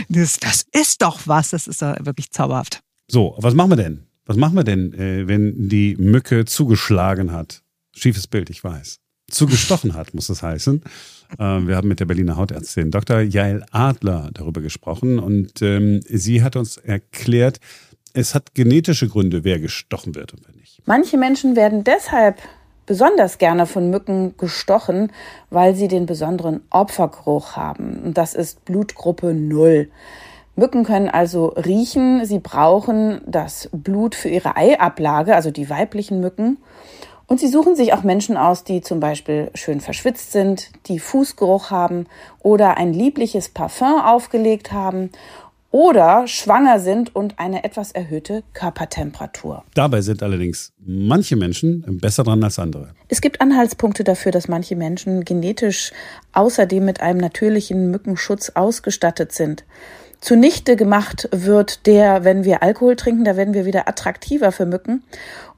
Das, 0.09 0.39
das 0.39 0.65
ist 0.73 1.01
doch 1.01 1.21
was, 1.25 1.51
das 1.51 1.67
ist 1.67 1.81
doch 1.81 1.95
wirklich 2.01 2.31
zauberhaft. 2.31 2.81
So, 3.09 3.35
was 3.39 3.53
machen 3.53 3.71
wir 3.71 3.77
denn? 3.77 4.03
Was 4.25 4.37
machen 4.37 4.55
wir 4.55 4.63
denn, 4.63 4.93
äh, 4.93 5.27
wenn 5.27 5.69
die 5.69 5.95
Mücke 5.97 6.45
zugeschlagen 6.45 7.31
hat? 7.31 7.63
Schiefes 7.93 8.27
Bild, 8.27 8.49
ich 8.49 8.63
weiß. 8.63 9.00
Zugestochen 9.31 9.95
hat, 9.95 10.13
muss 10.13 10.29
es 10.29 10.43
heißen. 10.43 10.81
Ähm, 11.39 11.67
wir 11.67 11.75
haben 11.75 11.87
mit 11.87 11.99
der 11.99 12.05
Berliner 12.05 12.37
Hautärztin 12.37 12.91
Dr. 12.91 13.21
Jael 13.21 13.63
Adler 13.71 14.29
darüber 14.33 14.61
gesprochen 14.61 15.19
und 15.19 15.61
ähm, 15.61 16.01
sie 16.07 16.43
hat 16.43 16.55
uns 16.55 16.77
erklärt, 16.77 17.59
es 18.13 18.35
hat 18.35 18.53
genetische 18.53 19.07
Gründe, 19.07 19.43
wer 19.43 19.59
gestochen 19.59 20.15
wird 20.15 20.33
und 20.33 20.41
wer 20.45 20.55
nicht. 20.55 20.81
Manche 20.85 21.17
Menschen 21.17 21.55
werden 21.55 21.83
deshalb 21.83 22.41
besonders 22.85 23.37
gerne 23.37 23.67
von 23.67 23.89
Mücken 23.89 24.35
gestochen, 24.37 25.11
weil 25.49 25.75
sie 25.75 25.87
den 25.87 26.05
besonderen 26.05 26.61
Opfergeruch 26.69 27.55
haben. 27.55 28.01
Und 28.03 28.17
das 28.17 28.33
ist 28.33 28.65
Blutgruppe 28.65 29.33
0. 29.33 29.89
Mücken 30.57 30.83
können 30.83 31.09
also 31.09 31.47
riechen, 31.47 32.25
sie 32.25 32.39
brauchen 32.39 33.21
das 33.25 33.69
Blut 33.71 34.15
für 34.15 34.27
ihre 34.27 34.57
Eiablage, 34.57 35.35
also 35.35 35.51
die 35.51 35.69
weiblichen 35.69 36.19
Mücken. 36.19 36.57
Und 37.31 37.39
sie 37.39 37.47
suchen 37.47 37.77
sich 37.77 37.93
auch 37.93 38.03
Menschen 38.03 38.35
aus, 38.35 38.65
die 38.65 38.81
zum 38.81 38.99
Beispiel 38.99 39.51
schön 39.55 39.79
verschwitzt 39.79 40.33
sind, 40.33 40.69
die 40.87 40.99
Fußgeruch 40.99 41.71
haben 41.71 42.07
oder 42.39 42.75
ein 42.75 42.91
liebliches 42.91 43.47
Parfum 43.47 44.01
aufgelegt 44.01 44.73
haben 44.73 45.11
oder 45.71 46.27
schwanger 46.27 46.81
sind 46.81 47.15
und 47.15 47.39
eine 47.39 47.63
etwas 47.63 47.93
erhöhte 47.93 48.43
Körpertemperatur. 48.51 49.63
Dabei 49.75 50.01
sind 50.01 50.21
allerdings 50.21 50.73
manche 50.85 51.37
Menschen 51.37 51.99
besser 52.01 52.25
dran 52.25 52.43
als 52.43 52.59
andere. 52.59 52.89
Es 53.07 53.21
gibt 53.21 53.39
Anhaltspunkte 53.39 54.03
dafür, 54.03 54.33
dass 54.33 54.49
manche 54.49 54.75
Menschen 54.75 55.23
genetisch 55.23 55.93
außerdem 56.33 56.83
mit 56.83 56.99
einem 56.99 57.21
natürlichen 57.21 57.91
Mückenschutz 57.91 58.49
ausgestattet 58.55 59.31
sind 59.31 59.63
zunichte 60.21 60.75
gemacht 60.75 61.27
wird, 61.31 61.88
der, 61.88 62.23
wenn 62.23 62.45
wir 62.45 62.63
Alkohol 62.63 62.95
trinken, 62.95 63.25
da 63.25 63.35
werden 63.35 63.53
wir 63.53 63.65
wieder 63.65 63.89
attraktiver 63.89 64.51
für 64.51 64.65
Mücken. 64.65 65.03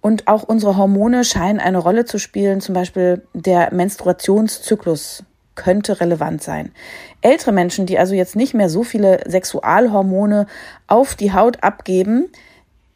Und 0.02 0.28
auch 0.28 0.44
unsere 0.44 0.78
Hormone 0.78 1.24
scheinen 1.24 1.60
eine 1.60 1.78
Rolle 1.78 2.06
zu 2.06 2.18
spielen, 2.18 2.62
zum 2.62 2.74
Beispiel 2.74 3.22
der 3.34 3.74
Menstruationszyklus 3.74 5.24
könnte 5.56 6.00
relevant 6.00 6.42
sein. 6.42 6.72
Ältere 7.22 7.52
Menschen, 7.52 7.86
die 7.86 8.00
also 8.00 8.16
jetzt 8.16 8.36
nicht 8.36 8.54
mehr 8.54 8.70
so 8.70 8.84
viele 8.84 9.20
Sexualhormone 9.28 10.48
auf 10.88 11.16
die 11.16 11.34
Haut 11.34 11.62
abgeben, 11.64 12.30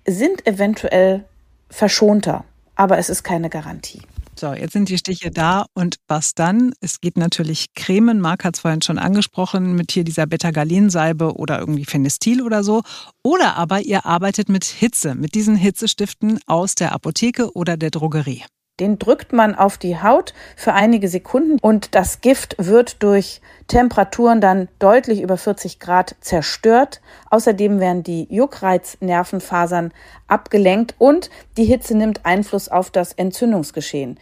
sind 0.06 0.48
eventuell 0.48 1.24
verschonter, 1.70 2.46
aber 2.76 2.98
es 2.98 3.10
ist 3.10 3.24
keine 3.24 3.50
Garantie. 3.50 4.02
So, 4.40 4.54
jetzt 4.54 4.74
sind 4.74 4.90
die 4.90 5.00
Stiche 5.00 5.32
da 5.32 5.66
und 5.74 5.98
was 6.08 6.36
dann? 6.36 6.74
Es 6.80 7.02
geht 7.02 7.18
natürlich 7.18 7.74
Cremen. 7.74 8.22
Marc 8.22 8.44
hat 8.44 8.56
es 8.56 8.62
vorhin 8.62 8.84
schon 8.84 9.00
angesprochen 9.00 9.76
mit 9.76 9.92
hier 9.92 10.04
dieser 10.04 10.28
Beta-Galin-Salbe 10.28 11.38
oder 11.38 11.60
irgendwie 11.60 11.86
Fenestil 11.86 12.44
oder 12.44 12.64
so. 12.64 12.84
Oder 13.24 13.56
aber 13.56 13.82
ihr 13.82 14.06
arbeitet 14.06 14.48
mit 14.48 14.64
Hitze, 14.64 15.16
mit 15.16 15.34
diesen 15.34 15.56
Hitzestiften 15.56 16.40
aus 16.46 16.76
der 16.76 16.92
Apotheke 16.92 17.52
oder 17.56 17.78
der 17.78 17.90
Drogerie. 17.90 18.44
Den 18.80 19.00
drückt 19.00 19.34
man 19.34 19.56
auf 19.56 19.78
die 19.78 20.00
Haut 20.00 20.34
für 20.56 20.74
einige 20.74 21.08
Sekunden 21.10 21.58
und 21.60 21.96
das 21.96 22.22
Gift 22.22 22.56
wird 22.60 23.02
durch 23.02 23.42
Temperaturen 23.68 24.40
dann 24.40 24.68
deutlich 24.78 25.22
über 25.22 25.38
40 25.38 25.80
Grad 25.80 26.16
zerstört. 26.22 27.02
Außerdem 27.32 27.80
werden 27.80 28.04
die 28.04 28.28
Juckreiznervenfasern 28.30 29.92
abgelenkt 30.28 30.94
und 31.00 31.32
die 31.58 31.66
Hitze 31.66 31.98
nimmt 31.98 32.26
Einfluss 32.26 32.70
auf 32.70 32.92
das 32.92 33.14
Entzündungsgeschehen. 33.14 34.20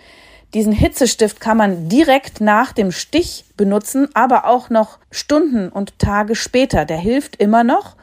Diesen 0.53 0.71
Hitzestift 0.71 1.41
kann 1.41 1.57
man 1.57 1.89
direkt 1.89 2.39
nach 2.39 2.71
dem 2.71 2.93
Stich 2.93 3.43
benutzen, 3.57 4.07
aber 4.13 4.45
auch 4.45 4.69
noch 4.69 5.00
Stunden 5.12 5.67
und 5.67 6.00
Tage 6.00 6.33
später. 6.33 6.85
Der 6.85 6.97
hilft 6.97 7.35
immer 7.35 7.65
noch 7.65 7.97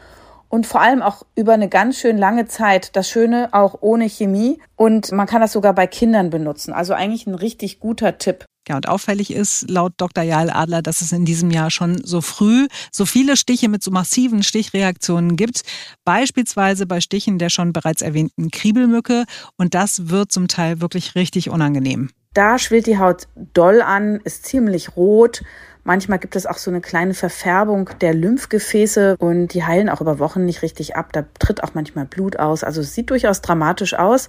und 0.52 0.66
vor 0.66 0.82
allem 0.82 1.00
auch 1.00 1.22
über 1.34 1.54
eine 1.54 1.70
ganz 1.70 1.98
schön 1.98 2.18
lange 2.18 2.46
Zeit. 2.46 2.94
Das 2.94 3.08
Schöne 3.08 3.48
auch 3.52 3.78
ohne 3.80 4.06
Chemie 4.06 4.60
und 4.76 5.10
man 5.10 5.26
kann 5.26 5.40
das 5.40 5.52
sogar 5.52 5.74
bei 5.74 5.86
Kindern 5.86 6.28
benutzen. 6.28 6.74
Also 6.74 6.92
eigentlich 6.92 7.26
ein 7.26 7.34
richtig 7.34 7.80
guter 7.80 8.18
Tipp. 8.18 8.44
Ja, 8.68 8.76
und 8.76 8.86
auffällig 8.86 9.32
ist 9.32 9.68
laut 9.70 9.94
Dr. 9.96 10.22
Jael 10.22 10.50
Adler, 10.50 10.82
dass 10.82 11.00
es 11.00 11.10
in 11.10 11.24
diesem 11.24 11.50
Jahr 11.50 11.70
schon 11.70 12.04
so 12.04 12.20
früh 12.20 12.68
so 12.92 13.06
viele 13.06 13.38
Stiche 13.38 13.70
mit 13.70 13.82
so 13.82 13.90
massiven 13.90 14.42
Stichreaktionen 14.42 15.36
gibt. 15.36 15.62
Beispielsweise 16.04 16.86
bei 16.86 17.00
Stichen 17.00 17.38
der 17.38 17.48
schon 17.48 17.72
bereits 17.72 18.02
erwähnten 18.02 18.50
Kriebelmücke. 18.50 19.24
Und 19.56 19.72
das 19.72 20.10
wird 20.10 20.32
zum 20.32 20.48
Teil 20.48 20.82
wirklich 20.82 21.14
richtig 21.14 21.48
unangenehm. 21.48 22.10
Da 22.34 22.58
schwillt 22.58 22.86
die 22.86 22.98
Haut 22.98 23.28
doll 23.52 23.82
an, 23.82 24.20
ist 24.24 24.46
ziemlich 24.46 24.96
rot 24.96 25.42
Manchmal 25.84 26.20
gibt 26.20 26.36
es 26.36 26.46
auch 26.46 26.58
so 26.58 26.70
eine 26.70 26.80
kleine 26.80 27.12
Verfärbung 27.12 27.90
der 28.00 28.14
Lymphgefäße 28.14 29.16
und 29.18 29.48
die 29.48 29.64
heilen 29.64 29.88
auch 29.88 30.00
über 30.00 30.20
Wochen 30.20 30.44
nicht 30.44 30.62
richtig 30.62 30.94
ab. 30.94 31.12
Da 31.12 31.24
tritt 31.40 31.64
auch 31.64 31.74
manchmal 31.74 32.04
Blut 32.04 32.38
aus. 32.38 32.62
Also 32.62 32.82
es 32.82 32.94
sieht 32.94 33.10
durchaus 33.10 33.40
dramatisch 33.40 33.94
aus. 33.94 34.28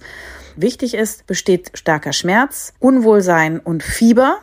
Wichtig 0.56 0.94
ist, 0.94 1.28
besteht 1.28 1.70
starker 1.74 2.12
Schmerz, 2.12 2.74
Unwohlsein 2.80 3.60
und 3.60 3.84
Fieber 3.84 4.38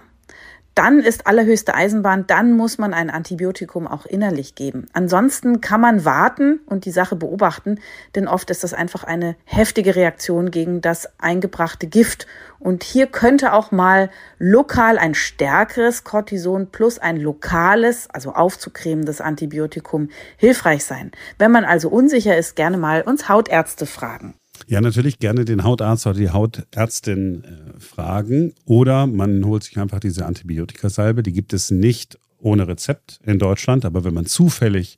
dann 0.75 0.99
ist 0.99 1.27
allerhöchste 1.27 1.73
Eisenbahn, 1.73 2.25
dann 2.27 2.53
muss 2.53 2.77
man 2.77 2.93
ein 2.93 3.09
Antibiotikum 3.09 3.87
auch 3.87 4.05
innerlich 4.05 4.55
geben. 4.55 4.87
Ansonsten 4.93 5.61
kann 5.61 5.81
man 5.81 6.05
warten 6.05 6.61
und 6.65 6.85
die 6.85 6.91
Sache 6.91 7.15
beobachten, 7.15 7.79
denn 8.15 8.27
oft 8.27 8.49
ist 8.49 8.63
das 8.63 8.73
einfach 8.73 9.03
eine 9.03 9.35
heftige 9.43 9.95
Reaktion 9.95 10.51
gegen 10.51 10.81
das 10.81 11.09
eingebrachte 11.19 11.87
Gift. 11.87 12.25
Und 12.59 12.83
hier 12.83 13.07
könnte 13.07 13.53
auch 13.53 13.71
mal 13.71 14.09
lokal 14.37 14.97
ein 14.97 15.13
stärkeres 15.13 16.03
Cortison 16.03 16.67
plus 16.71 16.99
ein 16.99 17.17
lokales, 17.17 18.09
also 18.09 18.33
aufzucremendes 18.33 19.19
Antibiotikum 19.19 20.09
hilfreich 20.37 20.85
sein. 20.85 21.11
Wenn 21.37 21.51
man 21.51 21.65
also 21.65 21.89
unsicher 21.89 22.37
ist, 22.37 22.55
gerne 22.55 22.77
mal 22.77 23.01
uns 23.01 23.27
Hautärzte 23.27 23.85
fragen. 23.85 24.35
Ja, 24.67 24.81
natürlich 24.81 25.19
gerne 25.19 25.45
den 25.45 25.63
Hautarzt 25.63 26.05
oder 26.07 26.17
die 26.17 26.29
Hautärztin 26.29 27.43
äh, 27.43 27.79
fragen. 27.79 28.53
Oder 28.65 29.07
man 29.07 29.45
holt 29.45 29.63
sich 29.63 29.77
einfach 29.77 29.99
diese 29.99 30.25
Antibiotikasalbe. 30.25 31.23
Die 31.23 31.33
gibt 31.33 31.53
es 31.53 31.71
nicht 31.71 32.17
ohne 32.39 32.67
Rezept 32.67 33.19
in 33.23 33.39
Deutschland. 33.39 33.85
Aber 33.85 34.03
wenn 34.03 34.13
man 34.13 34.25
zufällig 34.25 34.97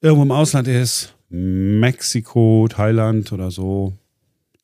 irgendwo 0.00 0.22
im 0.22 0.32
Ausland 0.32 0.68
ist, 0.68 1.14
Mexiko, 1.28 2.66
Thailand 2.68 3.32
oder 3.32 3.50
so, 3.50 3.94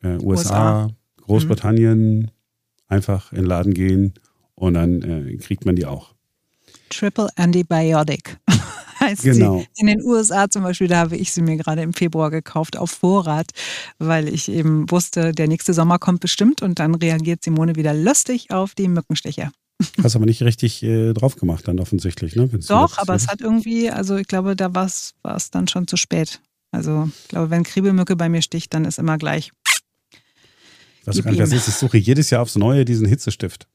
äh, 0.03 0.17
USA, 0.17 0.87
USA, 0.87 0.91
Großbritannien, 1.23 2.19
mhm. 2.19 2.29
einfach 2.89 3.33
in 3.33 3.39
den 3.39 3.47
Laden 3.47 3.75
gehen 3.75 4.15
und 4.55 4.75
dann 4.75 5.03
äh, 5.03 5.37
kriegt 5.37 5.65
man 5.65 5.77
die 5.77 5.87
auch. 5.87 6.15
Triple 6.91 7.29
Antibiotic. 7.37 8.39
heißt 9.07 9.23
genau. 9.23 9.59
sie. 9.59 9.81
In 9.81 9.87
den 9.87 10.03
USA 10.03 10.49
zum 10.51 10.63
Beispiel, 10.63 10.89
da 10.89 10.99
habe 10.99 11.17
ich 11.17 11.33
sie 11.33 11.43
mir 11.43 11.57
gerade 11.57 11.83
im 11.83 11.93
Februar 11.93 12.31
gekauft 12.31 12.77
auf 12.77 12.91
Vorrat, 12.91 13.51
weil 13.99 14.29
ich 14.29 14.49
eben 14.51 14.91
wusste, 14.91 15.33
der 15.33 15.49
nächste 15.49 15.73
Sommer 15.75 15.99
kommt 15.99 16.21
bestimmt 16.21 16.63
und 16.63 16.79
dann 16.79 16.95
reagiert 16.95 17.43
Simone 17.43 17.77
wieder 17.77 17.95
lustig 17.95 18.51
auf 18.51 18.75
die 18.75 18.89
Mückenstiche. 18.89 19.51
Hast 20.03 20.17
aber 20.17 20.27
nicht 20.27 20.43
richtig 20.43 20.83
äh, 20.83 21.13
drauf 21.13 21.37
gemacht 21.37 21.69
dann 21.69 21.81
offensichtlich, 21.81 22.35
ne? 22.35 22.49
Doch, 22.69 22.99
aber 22.99 23.15
es 23.15 23.29
hat 23.29 23.41
irgendwie, 23.41 23.91
also 23.91 24.17
ich 24.17 24.27
glaube, 24.27 24.57
da 24.57 24.75
war 24.75 24.87
es 24.87 25.15
dann 25.51 25.69
schon 25.69 25.87
zu 25.87 25.97
spät. 25.97 26.41
Also 26.73 27.11
ich 27.23 27.29
glaube, 27.29 27.51
wenn 27.51 27.63
Kriebelmücke 27.63 28.17
bei 28.17 28.29
mir 28.29 28.43
sticht, 28.43 28.75
dann 28.75 28.85
ist 28.85 28.99
immer 28.99 29.19
gleich. 29.19 29.53
Was, 31.05 31.25
was 31.25 31.53
ist, 31.53 31.69
ich 31.69 31.75
suche 31.75 31.99
jedes 31.99 32.31
Jahr 32.31 32.43
aufs 32.43 32.57
Neue 32.57 32.85
diesen 32.85 33.07
Hitzestift. 33.07 33.69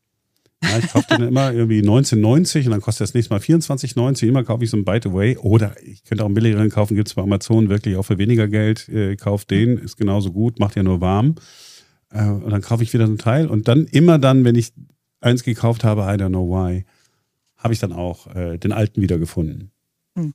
Ja, 0.63 0.77
ich 0.77 0.87
kaufe 0.89 1.07
den 1.09 1.27
immer 1.27 1.51
irgendwie 1.51 1.81
19,90 1.81 2.65
und 2.65 2.71
dann 2.71 2.81
kostet 2.81 3.05
das 3.05 3.13
nächste 3.13 3.33
Mal 3.33 3.39
24,90. 3.39 4.27
Immer 4.27 4.43
kaufe 4.43 4.63
ich 4.63 4.69
so 4.69 4.77
ein 4.77 4.85
By 4.85 4.99
the 5.01 5.11
Way. 5.11 5.37
Oder 5.37 5.75
ich 5.83 6.03
könnte 6.03 6.23
auch 6.23 6.27
einen 6.27 6.35
billigeren 6.35 6.69
kaufen, 6.69 6.95
gibt 6.95 7.07
es 7.07 7.15
bei 7.15 7.23
Amazon 7.23 7.69
wirklich 7.69 7.95
auch 7.95 8.03
für 8.03 8.17
weniger 8.17 8.47
Geld. 8.47 8.87
Äh, 8.89 9.15
kauft 9.15 9.49
den, 9.49 9.77
ist 9.77 9.97
genauso 9.97 10.31
gut, 10.31 10.59
macht 10.59 10.75
ja 10.75 10.83
nur 10.83 11.01
warm. 11.01 11.35
Äh, 12.11 12.25
und 12.25 12.51
dann 12.51 12.61
kaufe 12.61 12.83
ich 12.83 12.93
wieder 12.93 13.05
ein 13.05 13.17
Teil. 13.17 13.47
Und 13.47 13.67
dann 13.67 13.85
immer 13.85 14.19
dann, 14.19 14.45
wenn 14.45 14.55
ich 14.55 14.71
eins 15.19 15.43
gekauft 15.43 15.83
habe, 15.83 16.01
I 16.01 16.21
don't 16.21 16.29
know 16.29 16.47
why, 16.47 16.85
habe 17.57 17.73
ich 17.73 17.79
dann 17.79 17.93
auch 17.93 18.33
äh, 18.35 18.57
den 18.57 18.71
alten 18.71 19.01
wiedergefunden. 19.01 19.71
Hm. 20.15 20.33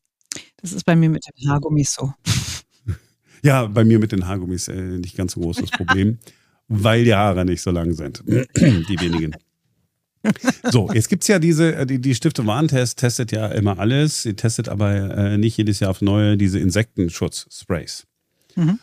Das 0.57 0.73
ist 0.73 0.85
bei 0.85 0.97
mir 0.97 1.09
mit 1.09 1.25
den 1.27 1.51
Haargummis 1.51 1.95
so. 1.95 2.13
Ja, 3.43 3.67
bei 3.67 3.85
mir 3.85 4.01
mit 4.01 4.13
den 4.13 4.27
Haargummis 4.27 4.67
äh, 4.67 4.99
nicht 4.99 5.17
ganz 5.17 5.33
so 5.33 5.41
großes 5.41 5.71
Problem, 5.71 6.19
weil 6.69 7.05
die 7.05 7.15
Haare 7.15 7.45
nicht 7.45 7.63
so 7.63 7.71
lang 7.71 7.93
sind. 7.93 8.25
die 8.27 9.01
wenigen. 9.01 9.37
So, 10.71 10.91
jetzt 10.93 11.09
gibt 11.09 11.23
es 11.23 11.29
ja 11.29 11.39
diese, 11.39 11.75
äh, 11.75 11.87
die, 11.87 12.01
die 12.01 12.15
Stiftung 12.15 12.47
Warentest 12.47 12.99
testet 12.99 13.33
ja 13.33 13.47
immer 13.49 13.79
alles. 13.79 14.23
Sie 14.23 14.35
testet 14.35 14.69
aber 14.69 14.95
äh, 14.95 15.39
nicht 15.39 15.57
jedes 15.57 15.81
Jahr 15.81 15.91
auf 15.91 16.03
neue 16.03 16.37
diese 16.37 16.59
Insektenschutz-Sprays. 16.59 18.07
Mhm. 18.57 18.79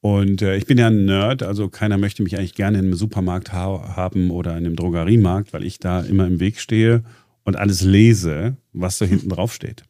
Und 0.00 0.42
äh, 0.42 0.56
ich 0.56 0.66
bin 0.66 0.76
ja 0.76 0.88
ein 0.88 1.06
Nerd, 1.06 1.42
also 1.42 1.68
keiner 1.68 1.96
möchte 1.96 2.22
mich 2.22 2.36
eigentlich 2.36 2.54
gerne 2.54 2.78
in 2.78 2.84
einem 2.84 2.94
Supermarkt 2.94 3.52
ha 3.54 3.96
haben 3.96 4.30
oder 4.30 4.52
in 4.52 4.58
einem 4.58 4.76
Drogeriemarkt, 4.76 5.52
weil 5.54 5.64
ich 5.64 5.78
da 5.78 6.00
immer 6.00 6.26
im 6.26 6.40
Weg 6.40 6.60
stehe 6.60 7.02
und 7.44 7.56
alles 7.56 7.80
lese, 7.80 8.56
was 8.72 8.98
da 8.98 9.06
hinten 9.06 9.30
drauf 9.30 9.54
steht. 9.54 9.84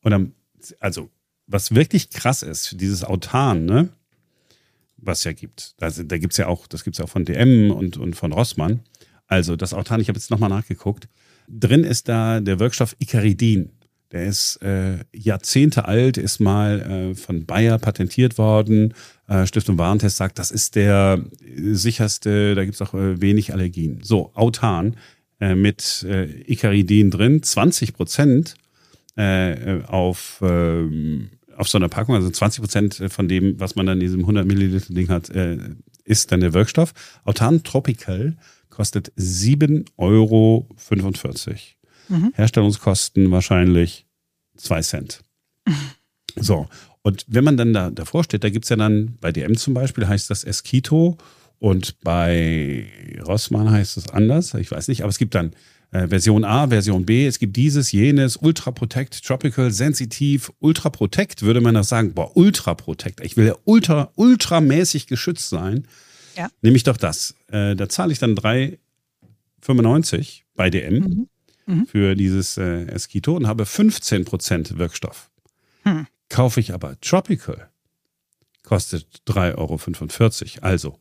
Und 0.00 0.10
dann, 0.10 0.32
also, 0.80 1.08
was 1.46 1.74
wirklich 1.74 2.10
krass 2.10 2.42
ist, 2.42 2.80
dieses 2.80 3.04
Autan, 3.04 3.64
ne? 3.64 3.90
Was 4.96 5.22
ja 5.22 5.32
gibt. 5.32 5.74
Da, 5.78 5.88
da 5.90 6.18
gibt 6.18 6.32
es 6.32 6.38
ja 6.38 6.46
auch, 6.46 6.66
das 6.66 6.82
gibt 6.82 6.94
es 6.94 6.98
ja 6.98 7.04
auch 7.04 7.10
von 7.10 7.24
DM 7.24 7.70
und, 7.70 7.96
und 7.96 8.16
von 8.16 8.32
Rossmann. 8.32 8.80
Also 9.34 9.56
das 9.56 9.74
Autan, 9.74 10.00
ich 10.00 10.06
habe 10.06 10.16
jetzt 10.16 10.30
nochmal 10.30 10.48
nachgeguckt. 10.48 11.08
Drin 11.48 11.82
ist 11.82 12.08
da 12.08 12.38
der 12.38 12.60
Wirkstoff 12.60 12.94
Icaridin. 13.00 13.70
Der 14.12 14.26
ist 14.26 14.62
äh, 14.62 14.98
Jahrzehnte 15.12 15.86
alt, 15.88 16.18
ist 16.18 16.38
mal 16.38 16.80
äh, 16.80 17.14
von 17.16 17.44
Bayer 17.44 17.78
patentiert 17.78 18.38
worden. 18.38 18.94
Äh, 19.26 19.44
Stiftung 19.48 19.76
Warentest 19.76 20.18
sagt, 20.18 20.38
das 20.38 20.52
ist 20.52 20.76
der 20.76 21.24
sicherste, 21.72 22.54
da 22.54 22.64
gibt 22.64 22.76
es 22.76 22.82
auch 22.82 22.94
äh, 22.94 23.20
wenig 23.20 23.52
Allergien. 23.52 23.98
So, 24.04 24.30
Autan 24.34 24.94
äh, 25.40 25.56
mit 25.56 26.06
äh, 26.08 26.26
Icaridin 26.46 27.10
drin, 27.10 27.42
20 27.42 27.92
Prozent 27.92 28.54
äh, 29.16 29.82
auf, 29.88 30.40
äh, 30.42 31.26
auf 31.56 31.68
so 31.68 31.78
einer 31.78 31.88
Packung, 31.88 32.14
also 32.14 32.30
20 32.30 32.60
Prozent 32.60 33.02
von 33.08 33.26
dem, 33.26 33.58
was 33.58 33.74
man 33.74 33.86
dann 33.86 33.96
in 33.96 34.06
diesem 34.06 34.20
100 34.20 34.46
Milliliter 34.46 34.94
Ding 34.94 35.08
hat, 35.08 35.28
äh, 35.30 35.58
ist 36.04 36.30
dann 36.30 36.38
der 36.38 36.54
Wirkstoff. 36.54 36.92
Autan 37.24 37.64
Tropical 37.64 38.36
kostet 38.74 39.12
7,45 39.16 39.88
Euro. 39.96 40.68
Mhm. 42.08 42.32
Herstellungskosten 42.34 43.30
wahrscheinlich 43.30 44.06
2 44.56 44.82
Cent. 44.82 45.20
So, 46.36 46.66
und 47.02 47.24
wenn 47.28 47.44
man 47.44 47.56
dann 47.56 47.72
da 47.72 47.90
davor 47.90 48.24
steht, 48.24 48.42
da 48.42 48.50
gibt 48.50 48.64
es 48.64 48.68
ja 48.70 48.74
dann 48.74 49.16
bei 49.20 49.30
DM 49.30 49.56
zum 49.56 49.72
Beispiel 49.72 50.08
heißt 50.08 50.30
das 50.30 50.42
Eskito 50.42 51.16
und 51.60 52.00
bei 52.00 52.86
Rossmann 53.24 53.70
heißt 53.70 53.96
es 53.98 54.08
anders, 54.08 54.52
ich 54.54 54.72
weiß 54.72 54.88
nicht, 54.88 55.02
aber 55.02 55.10
es 55.10 55.18
gibt 55.18 55.36
dann 55.36 55.52
äh, 55.92 56.08
Version 56.08 56.44
A, 56.44 56.68
Version 56.68 57.06
B, 57.06 57.26
es 57.26 57.38
gibt 57.38 57.56
dieses, 57.56 57.92
jenes, 57.92 58.36
Ultra 58.36 58.72
Protect, 58.72 59.24
Tropical, 59.24 59.70
Sensitiv, 59.70 60.50
Ultra 60.58 60.90
Protect, 60.90 61.42
würde 61.42 61.60
man 61.60 61.74
das 61.74 61.88
sagen, 61.88 62.14
boah, 62.14 62.36
Ultra 62.36 62.74
Protect, 62.74 63.20
ich 63.20 63.36
will 63.36 63.46
ja 63.46 63.56
ultra, 63.64 64.10
ultramäßig 64.16 65.06
geschützt 65.06 65.50
sein. 65.50 65.86
Ja. 66.36 66.50
Nehme 66.62 66.76
ich 66.76 66.82
doch 66.82 66.96
das. 66.96 67.34
Äh, 67.48 67.76
da 67.76 67.88
zahle 67.88 68.12
ich 68.12 68.18
dann 68.18 68.34
3,95 68.34 70.42
bei 70.54 70.70
DM 70.70 70.94
mhm. 70.94 71.28
Mhm. 71.66 71.86
für 71.86 72.14
dieses 72.14 72.56
äh, 72.56 72.86
Eskito 72.86 73.36
und 73.36 73.46
habe 73.46 73.64
15% 73.64 74.78
Wirkstoff. 74.78 75.30
Hm. 75.82 76.06
Kaufe 76.28 76.60
ich 76.60 76.72
aber 76.72 76.98
Tropical, 77.00 77.68
kostet 78.62 79.22
3,45 79.26 80.56
Euro. 80.56 80.62
Also 80.62 80.98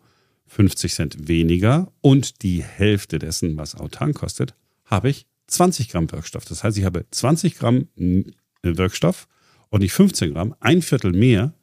50 0.48 0.94
Cent 0.94 1.28
weniger 1.28 1.92
und 2.02 2.44
die 2.44 2.64
Hälfte 2.64 3.20
dessen, 3.20 3.58
was 3.58 3.76
Autan 3.76 4.14
kostet, 4.14 4.54
habe 4.86 5.10
ich 5.10 5.26
20 5.48 5.90
Gramm 5.90 6.12
Wirkstoff. 6.12 6.46
Das 6.46 6.64
heißt, 6.64 6.78
ich 6.78 6.86
habe 6.86 7.06
20 7.10 7.58
Gramm 7.58 7.88
äh, 7.98 8.24
Wirkstoff 8.62 9.28
und 9.70 9.82
nicht 9.82 9.94
15 9.94 10.34
Gramm, 10.34 10.56
ein 10.60 10.82
Viertel 10.82 11.14
mehr 11.14 11.54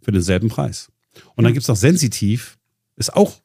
für 0.00 0.12
denselben 0.12 0.48
Preis. 0.48 0.90
Und 1.34 1.44
dann 1.44 1.52
gibt 1.52 1.64
es 1.64 1.68
noch 1.68 1.76
sensitiv 1.76 2.57
ist 2.98 3.14
auch, 3.14 3.40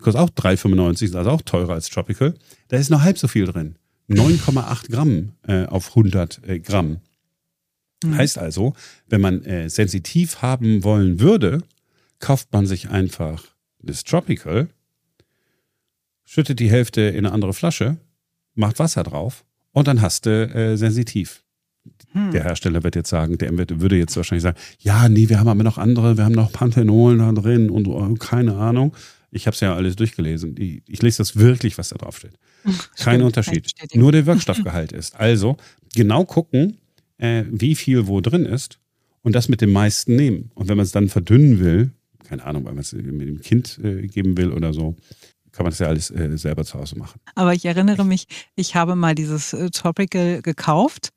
kostet 0.00 0.20
auch 0.20 0.30
3,95, 0.30 1.04
ist 1.04 1.16
also 1.16 1.30
auch 1.30 1.42
teurer 1.42 1.74
als 1.74 1.88
Tropical. 1.88 2.34
Da 2.68 2.76
ist 2.76 2.90
noch 2.90 3.02
halb 3.02 3.18
so 3.18 3.28
viel 3.28 3.46
drin. 3.46 3.76
9,8 4.08 4.90
Gramm 4.90 5.32
äh, 5.46 5.64
auf 5.66 5.90
100 5.90 6.40
äh, 6.46 6.60
Gramm. 6.60 7.00
Mhm. 8.02 8.16
Heißt 8.16 8.38
also, 8.38 8.74
wenn 9.08 9.20
man 9.20 9.44
äh, 9.44 9.68
sensitiv 9.70 10.42
haben 10.42 10.84
wollen 10.84 11.20
würde, 11.20 11.62
kauft 12.18 12.52
man 12.52 12.66
sich 12.66 12.90
einfach 12.90 13.44
das 13.80 14.04
Tropical, 14.04 14.68
schüttet 16.24 16.60
die 16.60 16.70
Hälfte 16.70 17.02
in 17.02 17.26
eine 17.26 17.32
andere 17.32 17.54
Flasche, 17.54 17.98
macht 18.54 18.78
Wasser 18.78 19.02
drauf 19.02 19.44
und 19.72 19.88
dann 19.88 20.00
hast 20.00 20.26
du 20.26 20.30
äh, 20.30 20.76
sensitiv. 20.76 21.43
Hm. 22.12 22.30
Der 22.30 22.44
Hersteller 22.44 22.82
wird 22.82 22.96
jetzt 22.96 23.10
sagen, 23.10 23.38
der 23.38 23.56
würde 23.58 23.96
jetzt 23.96 24.16
wahrscheinlich 24.16 24.42
sagen, 24.42 24.58
ja, 24.78 25.08
nee, 25.08 25.28
wir 25.28 25.38
haben 25.38 25.48
aber 25.48 25.62
noch 25.62 25.78
andere, 25.78 26.16
wir 26.16 26.24
haben 26.24 26.34
noch 26.34 26.52
Panthenol 26.52 27.18
da 27.18 27.32
drin 27.32 27.70
und 27.70 27.88
oh, 27.88 28.14
keine 28.14 28.56
Ahnung. 28.56 28.94
Ich 29.30 29.46
habe 29.46 29.54
es 29.54 29.60
ja 29.60 29.74
alles 29.74 29.96
durchgelesen. 29.96 30.54
Ich, 30.56 30.82
ich, 30.86 31.02
lese 31.02 31.18
das 31.18 31.36
wirklich, 31.36 31.76
was 31.76 31.88
da 31.88 31.96
drauf 31.96 32.18
steht. 32.18 32.38
Kein 32.96 33.20
Unterschied. 33.22 33.68
Nur 33.94 34.12
der 34.12 34.26
Wirkstoffgehalt 34.26 34.92
ist. 34.92 35.16
Also 35.16 35.56
genau 35.94 36.24
gucken, 36.24 36.78
äh, 37.18 37.44
wie 37.50 37.74
viel 37.74 38.06
wo 38.06 38.20
drin 38.20 38.46
ist 38.46 38.78
und 39.22 39.34
das 39.34 39.48
mit 39.48 39.60
dem 39.60 39.72
meisten 39.72 40.14
nehmen. 40.14 40.50
Und 40.54 40.68
wenn 40.68 40.76
man 40.76 40.84
es 40.84 40.92
dann 40.92 41.08
verdünnen 41.08 41.58
will, 41.58 41.90
keine 42.24 42.44
Ahnung, 42.44 42.64
weil 42.64 42.74
man 42.74 42.82
es 42.82 42.92
mit 42.92 43.28
dem 43.28 43.40
Kind 43.40 43.80
äh, 43.82 44.06
geben 44.06 44.36
will 44.36 44.52
oder 44.52 44.72
so, 44.72 44.96
kann 45.50 45.64
man 45.64 45.70
das 45.70 45.78
ja 45.78 45.88
alles 45.88 46.10
äh, 46.10 46.36
selber 46.36 46.64
zu 46.64 46.78
Hause 46.78 46.98
machen. 46.98 47.20
Aber 47.34 47.54
ich 47.54 47.64
erinnere 47.64 48.04
mich, 48.04 48.26
ich 48.56 48.74
habe 48.74 48.96
mal 48.96 49.14
dieses 49.14 49.52
äh, 49.52 49.70
Topical 49.70 50.42
gekauft 50.42 51.10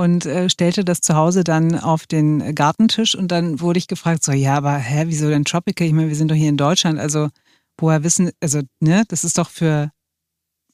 und 0.00 0.24
äh, 0.24 0.48
stellte 0.48 0.82
das 0.82 1.02
zu 1.02 1.14
Hause 1.14 1.44
dann 1.44 1.78
auf 1.78 2.06
den 2.06 2.54
Gartentisch 2.54 3.14
und 3.14 3.30
dann 3.30 3.60
wurde 3.60 3.78
ich 3.78 3.86
gefragt, 3.86 4.24
so, 4.24 4.32
ja, 4.32 4.56
aber 4.56 4.78
hä, 4.78 5.04
wieso 5.08 5.28
denn 5.28 5.44
Tropical? 5.44 5.86
Ich 5.86 5.92
meine, 5.92 6.08
wir 6.08 6.16
sind 6.16 6.30
doch 6.30 6.36
hier 6.36 6.48
in 6.48 6.56
Deutschland, 6.56 6.98
also 6.98 7.28
woher 7.76 8.02
wissen, 8.02 8.30
also, 8.40 8.62
ne, 8.80 9.04
das 9.08 9.24
ist 9.24 9.36
doch 9.36 9.50
für, 9.50 9.90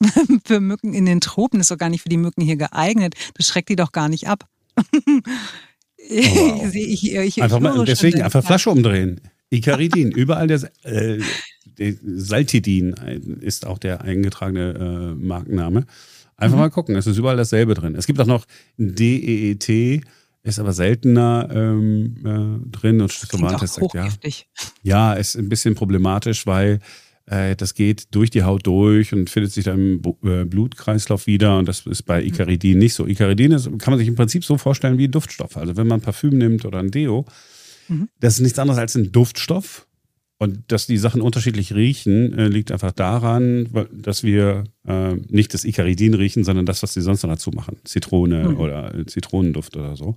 für 0.44 0.60
Mücken 0.60 0.94
in 0.94 1.06
den 1.06 1.20
Tropen, 1.20 1.58
das 1.58 1.64
ist 1.64 1.70
doch 1.72 1.78
gar 1.78 1.88
nicht 1.88 2.02
für 2.02 2.08
die 2.08 2.18
Mücken 2.18 2.40
hier 2.40 2.54
geeignet. 2.54 3.14
Das 3.34 3.48
schreckt 3.48 3.68
die 3.68 3.74
doch 3.74 3.90
gar 3.90 4.08
nicht 4.08 4.28
ab. 4.28 4.46
Oh, 6.08 6.14
wow. 6.14 6.72
ich, 6.72 7.04
ich, 7.04 7.14
ich, 7.16 7.42
einfach 7.42 7.58
mal, 7.58 7.84
deswegen 7.84 8.22
einfach 8.22 8.44
Flasche 8.44 8.70
umdrehen. 8.70 9.20
Icaridin, 9.50 10.12
überall 10.12 10.46
der, 10.46 10.70
äh, 10.84 11.20
der 11.64 11.94
Saltidin 12.04 12.92
ist 13.40 13.66
auch 13.66 13.78
der 13.78 14.02
eingetragene 14.02 15.14
äh, 15.18 15.24
Markenname. 15.26 15.84
Einfach 16.36 16.56
mhm. 16.56 16.62
mal 16.62 16.70
gucken, 16.70 16.96
es 16.96 17.06
ist 17.06 17.16
überall 17.16 17.36
dasselbe 17.36 17.74
drin. 17.74 17.94
Es 17.94 18.06
gibt 18.06 18.20
auch 18.20 18.26
noch 18.26 18.44
DEET, 18.76 20.02
ist 20.42 20.58
aber 20.58 20.72
seltener 20.72 21.48
ähm, 21.50 22.16
äh, 22.24 22.70
drin 22.70 23.00
und 23.00 23.12
Stefan 23.12 23.40
sagt, 23.66 23.94
ja. 23.94 24.08
Ja, 24.82 25.12
ist 25.14 25.36
ein 25.36 25.48
bisschen 25.48 25.74
problematisch, 25.74 26.46
weil 26.46 26.80
äh, 27.26 27.56
das 27.56 27.74
geht 27.74 28.14
durch 28.14 28.30
die 28.30 28.44
Haut 28.44 28.66
durch 28.66 29.12
und 29.12 29.28
findet 29.28 29.52
sich 29.52 29.64
dann 29.64 30.00
im 30.02 30.02
äh, 30.22 30.44
Blutkreislauf 30.44 31.26
wieder. 31.26 31.58
Und 31.58 31.66
das 31.68 31.86
ist 31.86 32.02
bei 32.02 32.20
mhm. 32.20 32.28
Icaridin 32.28 32.78
nicht 32.78 32.94
so. 32.94 33.06
Icaridin 33.06 33.52
ist, 33.52 33.64
kann 33.78 33.92
man 33.92 33.98
sich 33.98 34.08
im 34.08 34.14
Prinzip 34.14 34.44
so 34.44 34.56
vorstellen 34.58 34.98
wie 34.98 35.08
ein 35.08 35.10
Duftstoff. 35.10 35.56
Also 35.56 35.76
wenn 35.76 35.86
man 35.86 36.00
Parfüm 36.00 36.38
nimmt 36.38 36.64
oder 36.64 36.78
ein 36.78 36.90
Deo, 36.90 37.24
mhm. 37.88 38.08
das 38.20 38.34
ist 38.34 38.40
nichts 38.40 38.58
anderes 38.58 38.78
als 38.78 38.94
ein 38.94 39.10
Duftstoff. 39.10 39.85
Und 40.38 40.64
dass 40.68 40.86
die 40.86 40.98
Sachen 40.98 41.22
unterschiedlich 41.22 41.74
riechen, 41.74 42.36
äh, 42.36 42.48
liegt 42.48 42.70
einfach 42.70 42.92
daran, 42.92 43.68
dass 43.90 44.22
wir 44.22 44.64
äh, 44.86 45.14
nicht 45.28 45.54
das 45.54 45.64
Icaridin 45.64 46.12
riechen, 46.12 46.44
sondern 46.44 46.66
das, 46.66 46.82
was 46.82 46.92
sie 46.92 47.00
sonst 47.00 47.22
noch 47.22 47.30
dazu 47.30 47.50
machen. 47.52 47.78
Zitrone 47.84 48.50
mhm. 48.50 48.60
oder 48.60 48.94
äh, 48.94 49.06
Zitronenduft 49.06 49.76
oder 49.76 49.96
so. 49.96 50.16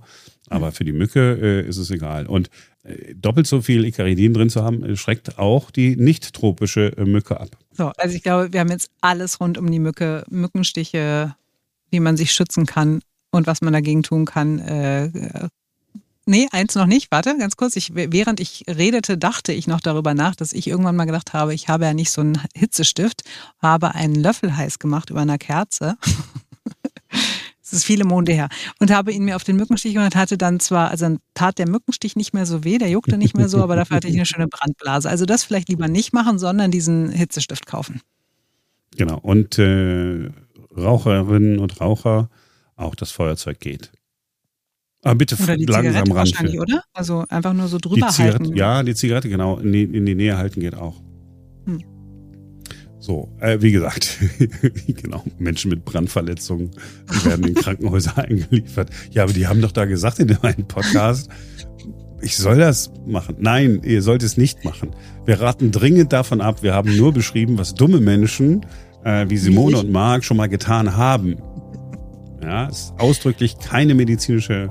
Aber 0.50 0.72
für 0.72 0.84
die 0.84 0.92
Mücke 0.92 1.38
äh, 1.40 1.66
ist 1.66 1.78
es 1.78 1.90
egal. 1.90 2.26
Und 2.26 2.50
äh, 2.82 3.14
doppelt 3.14 3.46
so 3.46 3.62
viel 3.62 3.86
Icaridin 3.86 4.34
drin 4.34 4.50
zu 4.50 4.62
haben, 4.62 4.94
schreckt 4.94 5.38
auch 5.38 5.70
die 5.70 5.96
nicht 5.96 6.34
tropische 6.34 6.94
äh, 6.98 7.04
Mücke 7.06 7.40
ab. 7.40 7.56
So, 7.72 7.86
also 7.96 8.14
ich 8.14 8.22
glaube, 8.22 8.52
wir 8.52 8.60
haben 8.60 8.70
jetzt 8.70 8.90
alles 9.00 9.40
rund 9.40 9.56
um 9.56 9.70
die 9.70 9.78
Mücke, 9.78 10.24
Mückenstiche, 10.28 11.34
wie 11.90 12.00
man 12.00 12.18
sich 12.18 12.32
schützen 12.32 12.66
kann 12.66 13.00
und 13.30 13.46
was 13.46 13.62
man 13.62 13.72
dagegen 13.72 14.02
tun 14.02 14.26
kann, 14.26 14.58
Nee, 16.30 16.46
eins 16.52 16.76
noch 16.76 16.86
nicht. 16.86 17.10
Warte, 17.10 17.36
ganz 17.36 17.56
kurz. 17.56 17.74
Ich, 17.74 17.90
während 17.92 18.38
ich 18.38 18.62
redete, 18.68 19.18
dachte 19.18 19.52
ich 19.52 19.66
noch 19.66 19.80
darüber 19.80 20.14
nach, 20.14 20.36
dass 20.36 20.52
ich 20.52 20.68
irgendwann 20.68 20.94
mal 20.94 21.06
gedacht 21.06 21.32
habe, 21.32 21.54
ich 21.54 21.68
habe 21.68 21.86
ja 21.86 21.92
nicht 21.92 22.12
so 22.12 22.20
einen 22.20 22.40
Hitzestift, 22.54 23.24
habe 23.60 23.96
einen 23.96 24.14
Löffel 24.14 24.56
heiß 24.56 24.78
gemacht 24.78 25.10
über 25.10 25.20
einer 25.20 25.38
Kerze. 25.38 25.96
Das 27.62 27.78
ist 27.78 27.84
viele 27.84 28.04
Monde 28.04 28.32
her. 28.32 28.48
Und 28.80 28.90
habe 28.90 29.12
ihn 29.12 29.24
mir 29.24 29.36
auf 29.36 29.44
den 29.44 29.54
Mückenstich 29.54 29.96
und 29.96 30.16
hatte 30.16 30.36
dann 30.36 30.58
zwar, 30.58 30.90
also 30.90 31.18
tat 31.34 31.56
der 31.56 31.68
Mückenstich 31.68 32.16
nicht 32.16 32.34
mehr 32.34 32.44
so 32.44 32.64
weh, 32.64 32.78
der 32.78 32.90
juckte 32.90 33.16
nicht 33.16 33.36
mehr 33.36 33.48
so, 33.48 33.62
aber 33.62 33.76
dafür 33.76 33.98
hatte 33.98 34.08
ich 34.08 34.16
eine 34.16 34.26
schöne 34.26 34.48
Brandblase. 34.48 35.08
Also 35.08 35.24
das 35.24 35.44
vielleicht 35.44 35.68
lieber 35.68 35.86
nicht 35.86 36.12
machen, 36.12 36.40
sondern 36.40 36.72
diesen 36.72 37.10
Hitzestift 37.10 37.66
kaufen. 37.66 38.00
Genau. 38.96 39.18
Und 39.18 39.56
äh, 39.60 40.30
Raucherinnen 40.76 41.60
und 41.60 41.80
Raucher, 41.80 42.28
auch 42.74 42.96
das 42.96 43.12
Feuerzeug 43.12 43.60
geht. 43.60 43.92
Aber 45.02 45.14
bitte 45.14 45.36
oder 45.42 45.56
die 45.56 45.64
langsam 45.64 45.84
Zigarette 45.84 46.10
ran. 46.10 46.16
Wahrscheinlich, 46.16 46.60
oder? 46.60 46.82
Also 46.92 47.24
einfach 47.28 47.52
nur 47.54 47.68
so 47.68 47.78
drüber 47.78 48.08
die 48.08 48.22
halten. 48.22 48.56
Ja, 48.56 48.82
die 48.82 48.94
Zigarette, 48.94 49.28
genau. 49.28 49.58
In 49.58 49.72
die, 49.72 49.84
in 49.84 50.04
die 50.04 50.14
Nähe 50.14 50.36
halten 50.36 50.60
geht 50.60 50.74
auch. 50.74 51.00
Hm. 51.66 51.82
So, 52.98 53.34
äh, 53.40 53.62
wie 53.62 53.72
gesagt, 53.72 54.18
genau, 54.86 55.24
Menschen 55.38 55.70
mit 55.70 55.86
Brandverletzungen 55.86 56.70
werden 57.24 57.46
in 57.46 57.54
Krankenhäuser 57.56 58.18
eingeliefert. 58.18 58.90
Ja, 59.10 59.22
aber 59.22 59.32
die 59.32 59.46
haben 59.46 59.62
doch 59.62 59.72
da 59.72 59.86
gesagt 59.86 60.18
in 60.18 60.36
meinem 60.42 60.68
Podcast, 60.68 61.30
ich 62.20 62.36
soll 62.36 62.58
das 62.58 62.92
machen. 63.06 63.36
Nein, 63.38 63.80
ihr 63.82 64.02
sollt 64.02 64.22
es 64.22 64.36
nicht 64.36 64.66
machen. 64.66 64.90
Wir 65.24 65.40
raten 65.40 65.70
dringend 65.70 66.12
davon 66.12 66.42
ab. 66.42 66.62
Wir 66.62 66.74
haben 66.74 66.94
nur 66.94 67.14
beschrieben, 67.14 67.56
was 67.56 67.72
dumme 67.72 68.00
Menschen 68.00 68.66
äh, 69.04 69.26
wie 69.28 69.38
Simone 69.38 69.78
und 69.78 69.90
Marc 69.90 70.24
schon 70.24 70.36
mal 70.36 70.48
getan 70.48 70.96
haben. 70.96 71.36
Ja, 72.42 72.66
ist 72.66 72.94
ausdrücklich 72.98 73.58
keine 73.58 73.94
medizinische 73.94 74.70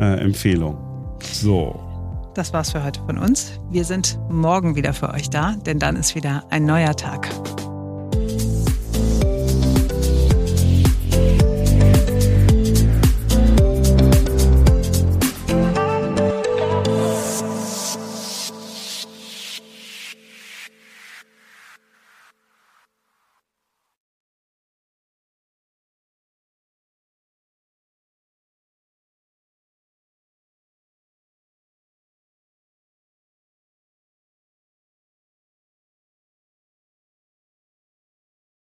äh, 0.00 0.20
Empfehlung. 0.20 0.76
So. 1.20 1.78
Das 2.34 2.52
war's 2.52 2.72
für 2.72 2.82
heute 2.82 3.00
von 3.04 3.18
uns. 3.18 3.60
Wir 3.70 3.84
sind 3.84 4.18
morgen 4.30 4.74
wieder 4.74 4.94
für 4.94 5.10
euch 5.10 5.28
da, 5.28 5.54
denn 5.66 5.78
dann 5.78 5.96
ist 5.96 6.14
wieder 6.14 6.44
ein 6.48 6.64
neuer 6.64 6.96
Tag. 6.96 7.28